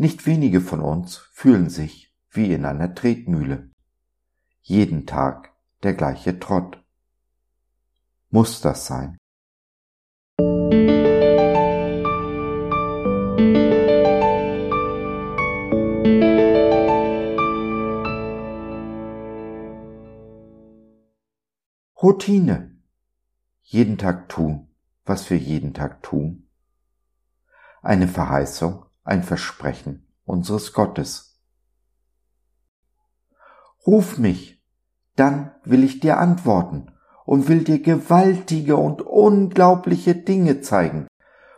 [0.00, 3.70] Nicht wenige von uns fühlen sich wie in einer Tretmühle.
[4.62, 6.82] Jeden Tag der gleiche Trott.
[8.30, 9.18] Muss das sein?
[22.02, 22.80] Routine.
[23.60, 26.48] Jeden Tag tun, was wir jeden Tag tun.
[27.82, 31.40] Eine Verheißung, ein Versprechen unseres Gottes.
[33.84, 34.62] Ruf mich,
[35.16, 36.92] dann will ich dir antworten
[37.24, 41.08] und will dir gewaltige und unglaubliche Dinge zeigen,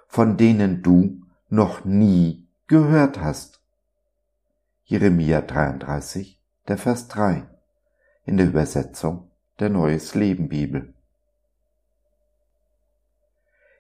[0.09, 3.61] von denen du noch nie gehört hast.
[4.85, 7.47] Jeremia 33, der Vers 3
[8.25, 10.95] in der Übersetzung der Neues Leben Bibel.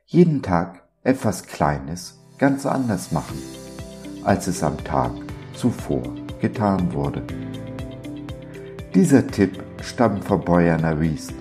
[0.04, 3.38] Jeden Tag etwas Kleines ganz anders machen,
[4.24, 5.12] als es am Tag
[5.54, 6.02] zuvor
[6.40, 7.22] getan wurde.
[8.94, 11.32] Dieser Tipp stammt von Bojana Wiest.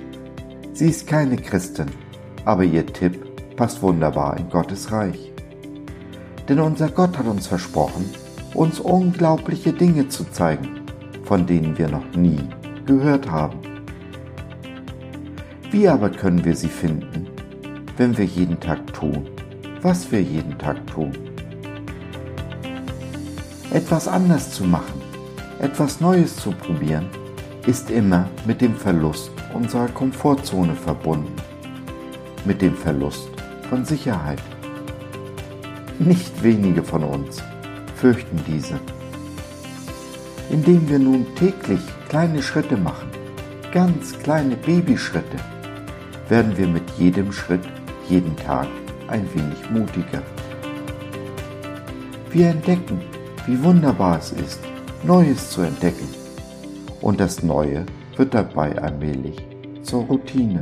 [0.74, 1.88] Sie ist keine Christin,
[2.46, 3.18] aber ihr Tipp
[3.56, 5.32] passt wunderbar in Gottes Reich.
[6.48, 8.10] Denn unser Gott hat uns versprochen,
[8.54, 10.82] uns unglaubliche Dinge zu zeigen,
[11.24, 12.40] von denen wir noch nie
[12.86, 13.60] gehört haben.
[15.72, 17.28] Wie aber können wir sie finden,
[17.98, 19.30] wenn wir jeden Tag tun,
[19.82, 21.12] was wir jeden Tag tun?
[23.74, 25.02] Etwas anders zu machen,
[25.60, 27.08] etwas Neues zu probieren,
[27.66, 31.34] ist immer mit dem Verlust unserer Komfortzone verbunden,
[32.44, 33.30] mit dem Verlust
[33.70, 34.42] von Sicherheit.
[36.00, 37.42] Nicht wenige von uns
[37.96, 38.78] fürchten diese.
[40.50, 43.10] Indem wir nun täglich kleine Schritte machen,
[43.72, 45.38] ganz kleine Babyschritte,
[46.28, 47.64] werden wir mit jedem Schritt,
[48.10, 48.68] jeden Tag
[49.08, 50.22] ein wenig mutiger.
[52.32, 53.00] Wir entdecken,
[53.48, 54.60] wie wunderbar es ist,
[55.04, 56.08] Neues zu entdecken.
[57.02, 57.86] Und das Neue
[58.16, 59.38] wird dabei allmählich
[59.82, 60.62] zur Routine.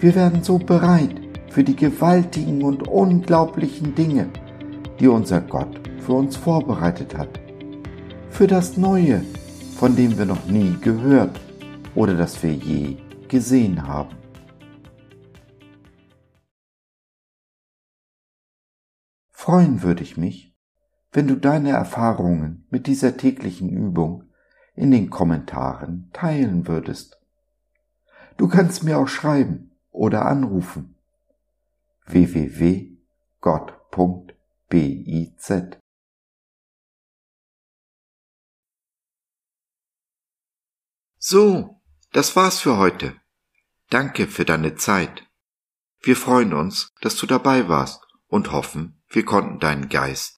[0.00, 1.14] Wir werden so bereit
[1.50, 4.28] für die gewaltigen und unglaublichen Dinge,
[5.00, 7.40] die unser Gott für uns vorbereitet hat.
[8.30, 9.22] Für das Neue,
[9.76, 11.38] von dem wir noch nie gehört
[11.94, 12.96] oder das wir je
[13.28, 14.16] gesehen haben.
[19.30, 20.52] Freuen würde ich mich,
[21.12, 24.24] wenn du deine Erfahrungen mit dieser täglichen Übung
[24.74, 27.18] in den Kommentaren teilen würdest.
[28.36, 30.94] Du kannst mir auch schreiben oder anrufen.
[32.06, 32.98] www.gott.biz
[41.20, 41.82] So,
[42.12, 43.16] das war's für heute.
[43.90, 45.26] Danke für deine Zeit.
[46.00, 50.37] Wir freuen uns, dass du dabei warst und hoffen, wir konnten deinen Geist